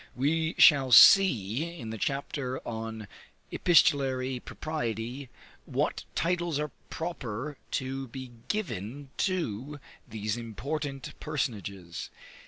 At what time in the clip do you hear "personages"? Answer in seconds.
11.19-12.09